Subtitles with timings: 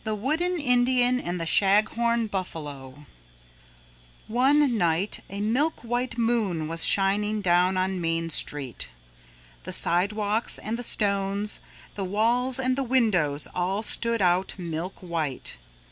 [0.03, 3.05] The Wooden Indian and the Shaghorn Buffalo
[4.27, 8.87] One night a milk white moon was shining down on Main Street.
[9.61, 11.61] The sidewalks and the stones,
[11.93, 15.57] the walls and the windows all stood out milk white.